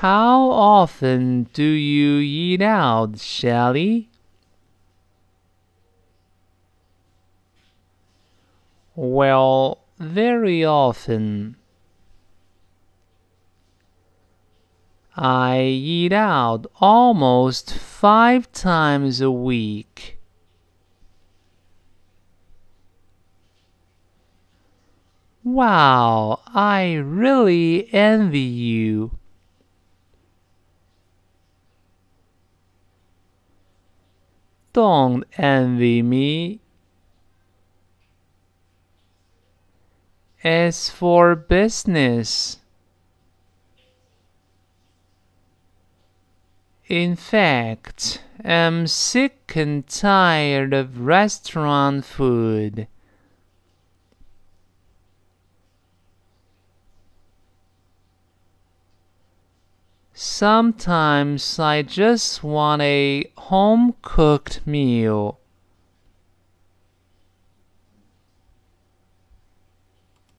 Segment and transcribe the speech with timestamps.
[0.00, 4.08] How often do you eat out, Shelly?
[8.96, 11.56] Well, very often.
[15.18, 20.16] I eat out almost five times a week.
[25.44, 29.19] Wow, I really envy you.
[34.72, 36.60] Don't envy me.
[40.44, 42.58] As for business,
[46.88, 52.86] in fact, I'm sick and tired of restaurant food.
[60.22, 65.39] Sometimes I just want a home cooked meal.